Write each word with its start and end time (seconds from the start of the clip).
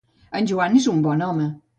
En 0.39 0.47
Joan 0.51 0.79
és 0.79 0.87
un 0.93 1.03
bon 1.09 1.21
home. 1.27 1.51